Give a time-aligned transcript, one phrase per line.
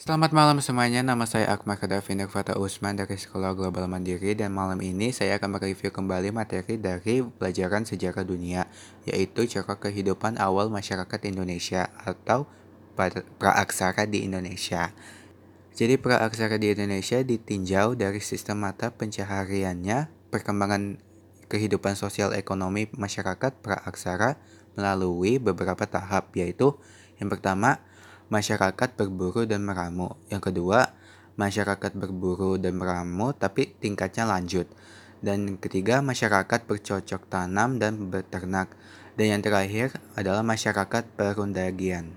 [0.00, 4.80] Selamat malam semuanya, nama saya Akmal Kadavina Fata Usman dari Sekolah Global Mandiri dan malam
[4.80, 8.64] ini saya akan mereview kembali materi dari pelajaran sejarah dunia
[9.04, 12.48] yaitu cara kehidupan awal masyarakat Indonesia atau
[13.36, 14.96] praaksara di Indonesia.
[15.76, 20.96] Jadi praaksara di Indonesia ditinjau dari sistem mata pencahariannya, perkembangan
[21.52, 24.40] kehidupan sosial ekonomi masyarakat praaksara
[24.80, 26.72] melalui beberapa tahap yaitu
[27.20, 27.84] yang pertama
[28.30, 30.16] masyarakat berburu dan meramu.
[30.30, 30.94] Yang kedua,
[31.36, 34.70] masyarakat berburu dan meramu tapi tingkatnya lanjut.
[35.20, 38.72] Dan ketiga, masyarakat bercocok tanam dan beternak.
[39.20, 42.16] Dan yang terakhir adalah masyarakat perundagian.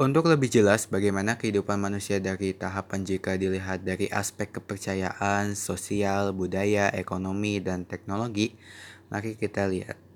[0.00, 6.88] Untuk lebih jelas bagaimana kehidupan manusia dari tahapan jika dilihat dari aspek kepercayaan, sosial, budaya,
[6.90, 8.56] ekonomi, dan teknologi,
[9.12, 10.09] mari kita lihat.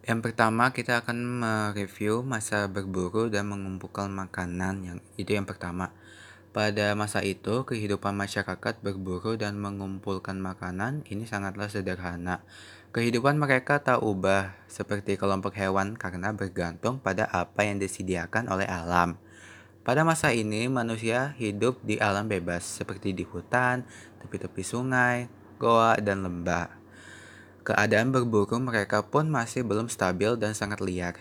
[0.00, 5.92] Yang pertama kita akan mereview masa berburu dan mengumpulkan makanan yang itu yang pertama.
[6.50, 12.42] Pada masa itu, kehidupan masyarakat berburu dan mengumpulkan makanan ini sangatlah sederhana.
[12.90, 19.14] Kehidupan mereka tak ubah seperti kelompok hewan karena bergantung pada apa yang disediakan oleh alam.
[19.86, 23.86] Pada masa ini, manusia hidup di alam bebas seperti di hutan,
[24.18, 25.30] tepi-tepi sungai,
[25.62, 26.79] goa, dan lembah.
[27.70, 31.14] Keadaan berburu mereka pun masih belum stabil dan sangat liar.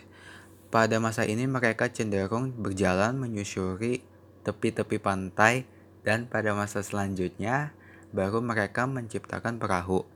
[0.73, 4.01] Pada masa ini mereka cenderung berjalan menyusuri
[4.41, 5.69] tepi-tepi pantai
[6.01, 7.69] dan pada masa selanjutnya
[8.09, 10.09] baru mereka menciptakan perahu.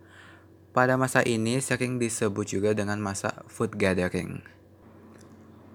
[0.74, 4.42] Pada masa ini sering disebut juga dengan masa food gathering.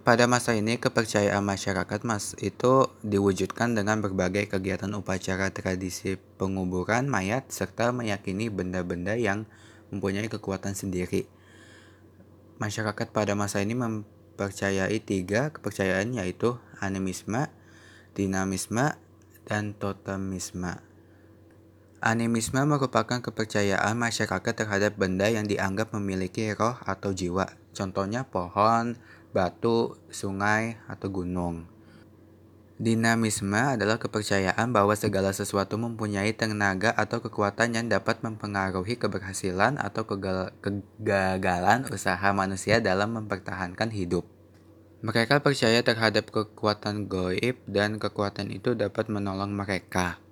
[0.03, 7.47] Pada masa ini kepercayaan masyarakat mas itu diwujudkan dengan berbagai kegiatan upacara tradisi penguburan mayat
[7.47, 9.47] serta meyakini benda-benda yang
[9.95, 11.29] mempunyai kekuatan sendiri.
[12.59, 17.47] Masyarakat pada masa ini mempercayai tiga kepercayaan yaitu animisme,
[18.19, 18.99] dinamisme,
[19.47, 20.83] dan totemisme.
[21.99, 28.95] Animisme merupakan kepercayaan masyarakat terhadap benda yang dianggap memiliki roh atau jiwa, contohnya pohon,
[29.35, 31.78] batu, sungai, atau gunung.
[32.79, 40.07] Dinamisme adalah kepercayaan bahwa segala sesuatu mempunyai tenaga atau kekuatan yang dapat mempengaruhi keberhasilan atau
[40.07, 44.23] kegagalan usaha manusia dalam mempertahankan hidup.
[45.03, 50.23] Mereka percaya terhadap kekuatan goib dan kekuatan itu dapat menolong mereka.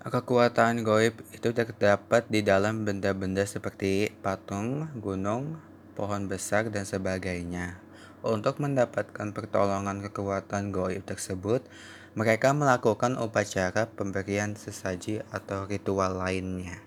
[0.00, 5.60] Kekuatan goib itu terdapat di dalam benda-benda seperti patung, gunung,
[5.92, 7.89] pohon besar, dan sebagainya.
[8.20, 11.64] Untuk mendapatkan pertolongan kekuatan goib tersebut,
[12.12, 16.84] mereka melakukan upacara pemberian sesaji atau ritual lainnya.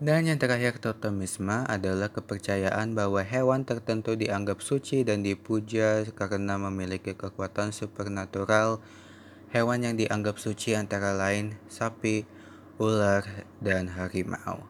[0.00, 7.14] Dan yang terakhir totemisme adalah kepercayaan bahwa hewan tertentu dianggap suci dan dipuja karena memiliki
[7.14, 8.82] kekuatan supernatural.
[9.54, 12.26] Hewan yang dianggap suci antara lain sapi,
[12.82, 14.66] ular, dan harimau.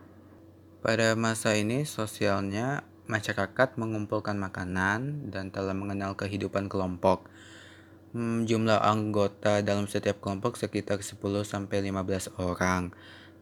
[0.84, 7.28] Pada masa ini sosialnya masyarakat mengumpulkan makanan dan telah mengenal kehidupan kelompok.
[8.14, 12.94] Hmm, jumlah anggota dalam setiap kelompok sekitar 10-15 orang.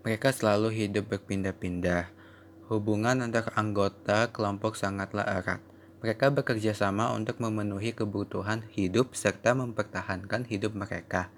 [0.03, 2.11] Mereka selalu hidup berpindah-pindah.
[2.73, 5.61] Hubungan antar anggota kelompok sangatlah erat.
[6.03, 11.31] Mereka bekerja sama untuk memenuhi kebutuhan hidup serta mempertahankan hidup mereka.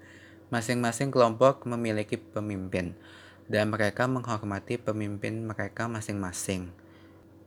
[0.49, 2.97] Masing-masing kelompok memiliki pemimpin,
[3.45, 6.84] dan mereka menghormati pemimpin mereka masing-masing.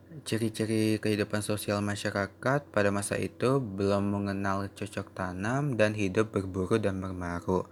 [0.09, 6.97] Ciri-ciri kehidupan sosial masyarakat pada masa itu belum mengenal cocok tanam dan hidup berburu dan
[6.97, 7.69] bermaru.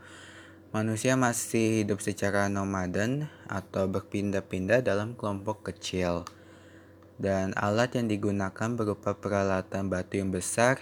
[0.70, 6.30] Manusia masih hidup secara nomaden atau berpindah-pindah dalam kelompok kecil.
[7.18, 10.78] Dan alat yang digunakan berupa peralatan batu yang besar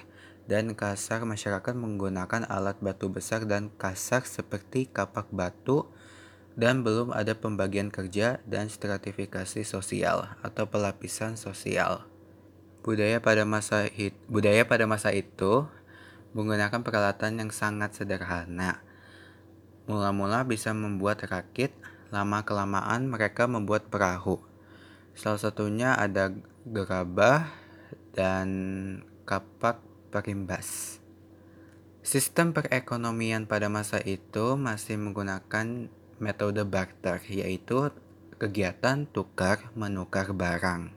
[0.51, 1.23] dan kasar.
[1.23, 5.87] Masyarakat menggunakan alat batu besar dan kasar seperti kapak batu,
[6.55, 12.07] dan belum ada pembagian kerja dan stratifikasi sosial atau pelapisan sosial.
[12.81, 15.67] Budaya pada masa hit, budaya pada masa itu
[16.31, 18.79] menggunakan peralatan yang sangat sederhana.
[19.85, 21.75] Mula-mula bisa membuat rakit,
[22.09, 24.39] lama-kelamaan mereka membuat perahu.
[25.15, 26.31] Salah satunya ada
[26.67, 27.51] gerabah
[28.15, 28.47] dan
[29.27, 30.99] kapak perimbas.
[32.05, 35.89] Sistem perekonomian pada masa itu masih menggunakan
[36.19, 37.91] metode barter, yaitu
[38.35, 40.91] kegiatan tukar menukar barang.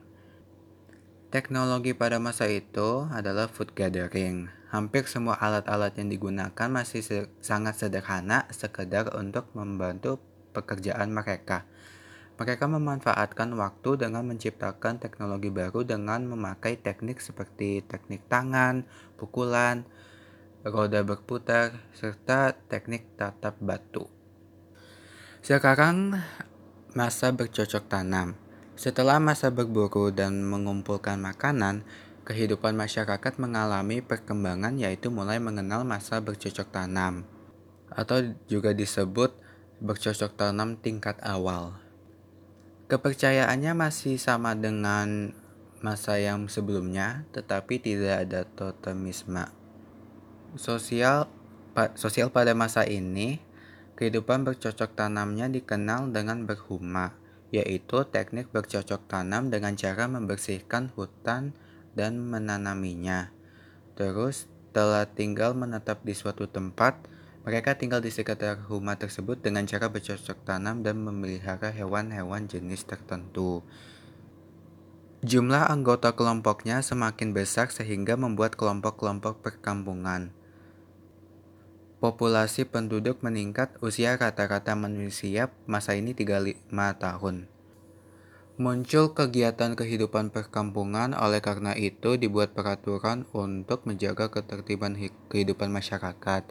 [1.29, 4.49] Teknologi pada masa itu adalah food gathering.
[4.73, 10.17] Hampir semua alat-alat yang digunakan masih se sangat sederhana, sekedar untuk membantu
[10.57, 11.69] pekerjaan mereka.
[12.39, 18.87] Mereka memanfaatkan waktu dengan menciptakan teknologi baru dengan memakai teknik seperti teknik tangan,
[19.19, 19.83] pukulan,
[20.65, 24.18] roda berputar, serta teknik tatap batu.
[25.39, 26.19] Sekarang
[26.91, 28.35] masa bercocok tanam.
[28.75, 31.87] Setelah masa berburu dan mengumpulkan makanan,
[32.27, 37.25] kehidupan masyarakat mengalami perkembangan yaitu mulai mengenal masa bercocok tanam
[37.89, 39.33] atau juga disebut
[39.81, 41.79] bercocok tanam tingkat awal.
[42.91, 45.33] Kepercayaannya masih sama dengan
[45.79, 49.45] masa yang sebelumnya, tetapi tidak ada totemisme.
[50.57, 51.29] Sosial
[51.71, 53.39] pa, sosial pada masa ini,
[53.99, 57.19] kehidupan bercocok tanamnya dikenal dengan berhuma,
[57.51, 61.51] yaitu teknik bercocok tanam dengan cara membersihkan hutan
[61.99, 63.35] dan menanaminya.
[63.99, 66.95] Terus, telah tinggal menetap di suatu tempat,
[67.43, 73.67] mereka tinggal di sekitar rumah tersebut dengan cara bercocok tanam dan memelihara hewan-hewan jenis tertentu.
[75.19, 80.31] Jumlah anggota kelompoknya semakin besar sehingga membuat kelompok-kelompok perkampungan.
[81.99, 87.51] Populasi penduduk meningkat, usia rata-rata manusia masa ini 35 tahun.
[88.55, 94.95] Muncul kegiatan kehidupan perkampungan, oleh karena itu dibuat peraturan untuk menjaga ketertiban
[95.27, 96.47] kehidupan masyarakat.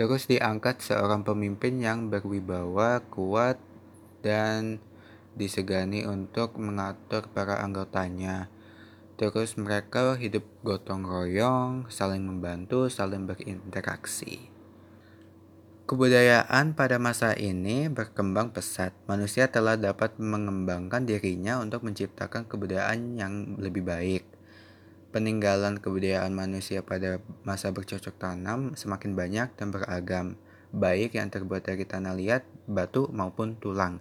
[0.00, 3.60] Terus diangkat seorang pemimpin yang berwibawa, kuat,
[4.24, 4.80] dan
[5.36, 8.48] disegani untuk mengatur para anggotanya.
[9.20, 14.49] Terus mereka hidup gotong royong, saling membantu, saling berinteraksi.
[15.90, 18.94] Kebudayaan pada masa ini berkembang pesat.
[19.10, 24.22] Manusia telah dapat mengembangkan dirinya untuk menciptakan kebudayaan yang lebih baik.
[25.10, 30.38] Peninggalan kebudayaan manusia pada masa bercocok tanam semakin banyak dan beragam,
[30.70, 33.98] baik yang terbuat dari tanah liat, batu, maupun tulang.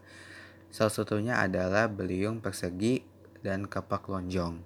[0.70, 3.02] Salah satunya adalah beliung persegi
[3.42, 4.62] dan kapak lonjong.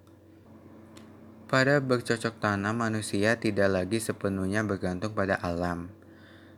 [1.48, 6.03] Pada bercocok tanam, manusia tidak lagi sepenuhnya bergantung pada alam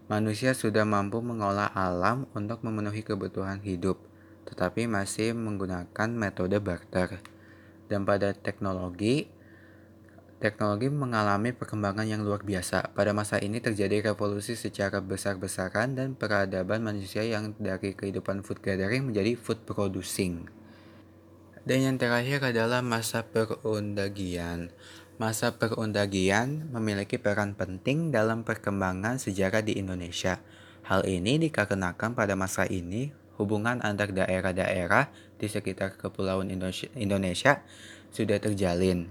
[0.05, 3.97] Manusia sudah mampu mengolah alam untuk memenuhi kebutuhan hidup,
[4.45, 7.25] tetapi masih menggunakan metode barter.
[7.89, 9.25] Dan pada teknologi,
[10.37, 12.93] teknologi mengalami perkembangan yang luar biasa.
[12.93, 19.09] Pada masa ini terjadi revolusi secara besar-besaran dan peradaban manusia yang dari kehidupan food gathering
[19.09, 20.45] menjadi food producing.
[21.65, 24.69] Dan yang terakhir adalah masa perundagian.
[25.15, 30.43] Masa perundagian memiliki peran penting dalam perkembangan sejarah di Indonesia.
[30.83, 35.07] Hal ini dikarenakan pada masa ini hubungan antar daerah-daerah
[35.39, 36.51] di sekitar Kepulauan
[36.99, 37.63] Indonesia
[38.11, 39.07] sudah terjalin.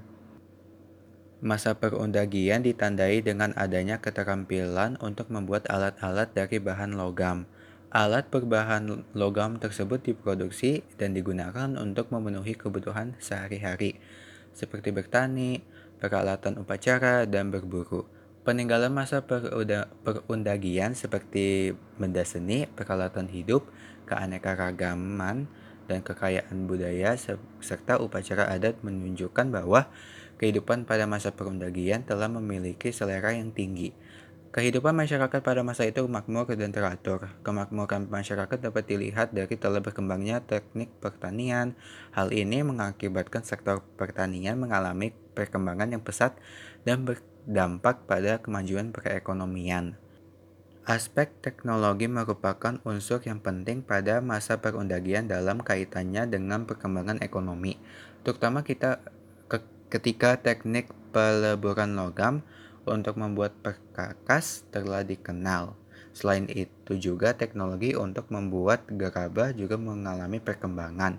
[1.40, 7.48] Masa perundagian ditandai dengan adanya keterampilan untuk membuat alat-alat dari bahan logam.
[7.88, 13.96] Alat berbahan logam tersebut diproduksi dan digunakan untuk memenuhi kebutuhan sehari-hari,
[14.52, 15.73] seperti bertani,
[16.04, 18.04] peralatan upacara, dan berburu.
[18.44, 23.64] Peninggalan masa perundagian seperti benda seni, peralatan hidup,
[24.04, 25.48] keanekaragaman,
[25.88, 27.16] dan kekayaan budaya
[27.64, 29.88] serta upacara adat menunjukkan bahwa
[30.36, 33.96] kehidupan pada masa perundagian telah memiliki selera yang tinggi
[34.54, 37.26] Kehidupan masyarakat pada masa itu makmur dan teratur.
[37.42, 41.74] Kemakmuran masyarakat dapat dilihat dari telah berkembangnya teknik pertanian.
[42.14, 46.38] Hal ini mengakibatkan sektor pertanian mengalami perkembangan yang pesat
[46.86, 49.98] dan berdampak pada kemajuan perekonomian.
[50.84, 57.80] Aspek teknologi merupakan unsur yang penting pada masa perundagian dalam kaitannya dengan perkembangan ekonomi,
[58.20, 59.00] terutama kita
[59.88, 62.44] ketika teknik peleburan logam
[62.84, 65.78] untuk membuat perkakas telah dikenal.
[66.14, 71.18] Selain itu juga teknologi untuk membuat gerabah juga mengalami perkembangan.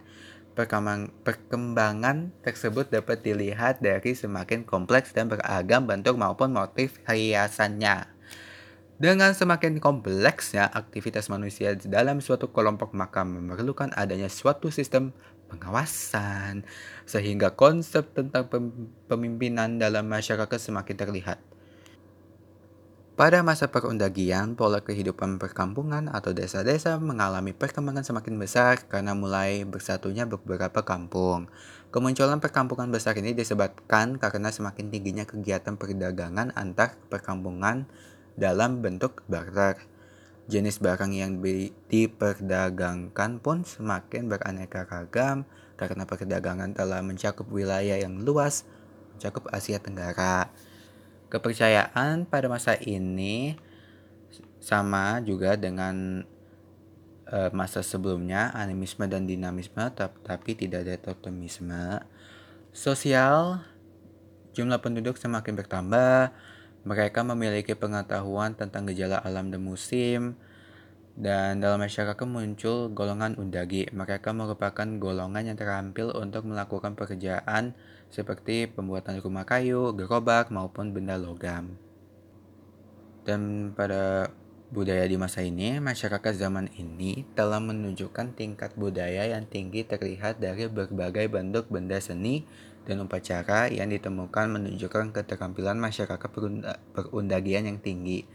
[0.55, 8.07] Perkembangan tersebut dapat dilihat dari semakin kompleks dan beragam bentuk maupun motif hiasannya.
[8.95, 15.11] Dengan semakin kompleksnya aktivitas manusia dalam suatu kelompok maka memerlukan adanya suatu sistem
[15.51, 16.63] pengawasan
[17.03, 18.47] sehingga konsep tentang
[19.11, 21.43] pemimpinan dalam masyarakat semakin terlihat.
[23.15, 30.27] Pada masa perundagian, pola kehidupan perkampungan atau desa-desa mengalami perkembangan semakin besar karena mulai bersatunya
[30.27, 31.47] beberapa kampung.
[31.95, 37.87] Kemunculan perkampungan besar ini disebabkan karena semakin tingginya kegiatan perdagangan antar perkampungan
[38.35, 39.79] dalam bentuk barter.
[40.51, 41.39] Jenis barang yang
[41.87, 45.47] diperdagangkan pun semakin beraneka ragam
[45.79, 48.67] karena perdagangan telah mencakup wilayah yang luas,
[49.15, 50.51] mencakup Asia Tenggara.
[51.35, 53.59] Kepercayaan pada masa ini
[54.63, 56.23] sama juga dengan
[57.27, 61.99] uh, masa sebelumnya, animisme dan dinamisme, tapi tidak ada totemisme.
[62.71, 63.59] Sosial,
[64.55, 66.31] jumlah penduduk semakin bertambah,
[66.85, 70.37] Mereka memiliki pengetahuan tentang gejala alam dan musim,
[71.15, 73.87] dan dalam masyarakat muncul golongan undagi.
[73.95, 77.71] Mereka merupakan golongan yang terampil untuk melakukan pekerjaan
[78.11, 81.79] seperti pembuatan rumah kayu, gerobak, maupun benda logam.
[83.23, 84.29] Dan pada
[84.69, 90.67] budaya di masa ini, masyarakat zaman ini telah menunjukkan tingkat budaya yang tinggi terlihat dari
[90.67, 92.43] berbagai bentuk benda seni
[92.85, 96.29] dan upacara yang ditemukan menunjukkan keterampilan masyarakat
[96.93, 98.27] perundagian yang tinggi.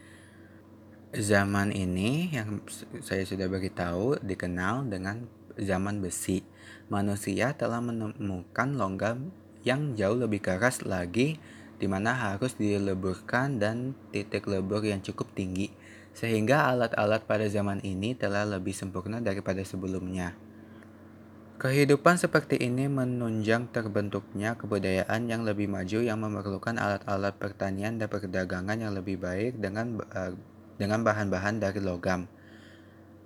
[1.10, 2.62] Zaman ini yang
[3.02, 5.26] saya sudah beritahu dikenal dengan
[5.58, 6.46] zaman besi.
[6.86, 9.34] Manusia telah menemukan logam
[9.66, 11.42] yang jauh lebih keras lagi
[11.82, 15.74] di mana harus dileburkan dan titik lebur yang cukup tinggi
[16.14, 20.38] sehingga alat-alat pada zaman ini telah lebih sempurna daripada sebelumnya.
[21.58, 28.78] Kehidupan seperti ini menunjang terbentuknya kebudayaan yang lebih maju yang memerlukan alat-alat pertanian dan perdagangan
[28.78, 30.38] yang lebih baik dengan uh,
[30.80, 32.24] dengan bahan-bahan dari logam.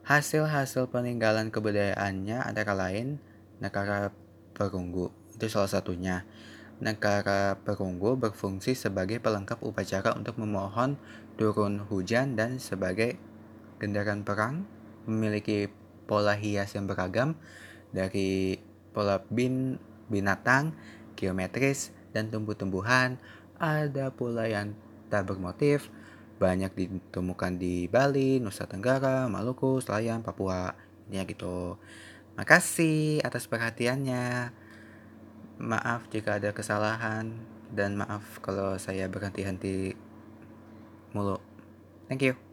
[0.02, 3.22] Hasil-hasil peninggalan kebudayaannya antara lain
[3.62, 4.10] negara
[4.58, 6.26] perunggu, itu salah satunya.
[6.82, 10.98] Negara perunggu berfungsi sebagai pelengkap upacara untuk memohon
[11.38, 13.14] turun hujan dan sebagai
[13.78, 14.66] kendaraan perang,
[15.06, 15.70] memiliki
[16.10, 17.38] pola hias yang beragam
[17.94, 18.58] dari
[18.90, 19.78] pola bin
[20.10, 20.74] binatang,
[21.14, 23.16] geometris, dan tumbuh-tumbuhan.
[23.56, 24.74] Ada pula yang
[25.08, 25.88] tak bermotif,
[26.38, 30.74] banyak ditemukan di Bali, Nusa Tenggara, Maluku, Selayang, Papua.
[31.08, 31.78] Ya gitu.
[32.34, 34.50] Makasih atas perhatiannya.
[35.62, 37.30] Maaf jika ada kesalahan
[37.70, 39.94] dan maaf kalau saya berhenti-henti
[41.14, 41.38] mulu.
[42.10, 42.43] Thank you.